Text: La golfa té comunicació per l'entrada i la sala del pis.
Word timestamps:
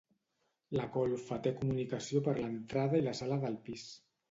La 0.77 0.87
golfa 0.95 1.37
té 1.43 1.51
comunicació 1.59 2.23
per 2.29 2.35
l'entrada 2.41 3.03
i 3.05 3.09
la 3.11 3.17
sala 3.23 3.41
del 3.47 3.63
pis. 3.71 3.89